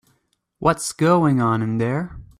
What's 0.57 0.93
going 0.93 1.39
on 1.41 1.61
in 1.61 1.77
there? 1.77 2.19